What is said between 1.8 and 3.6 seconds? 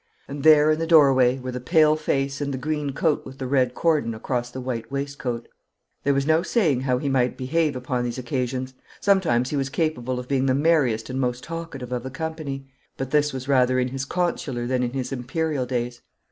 face and the green coat with the